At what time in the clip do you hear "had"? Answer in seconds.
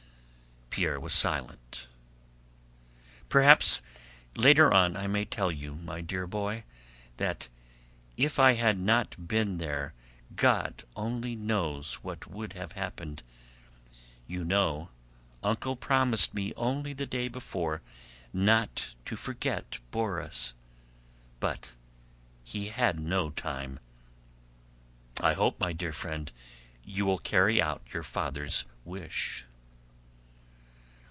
8.53-8.79, 22.67-22.97